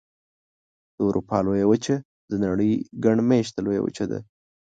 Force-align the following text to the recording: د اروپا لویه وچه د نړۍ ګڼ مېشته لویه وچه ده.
د 0.95 0.97
اروپا 1.07 1.37
لویه 1.45 1.65
وچه 1.71 1.95
د 2.29 2.33
نړۍ 2.45 2.71
ګڼ 3.03 3.15
مېشته 3.29 3.59
لویه 3.65 3.81
وچه 3.83 4.05
ده. 4.11 4.19